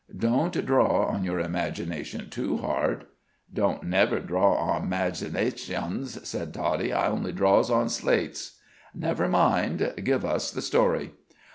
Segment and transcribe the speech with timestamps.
[0.17, 3.05] Don't draw on your imagination too hard."
[3.53, 8.53] "Don't never draw on madzinasuns," said Toddie; "I only draws on slatesh."
[8.95, 11.11] "Never mind; give us the story."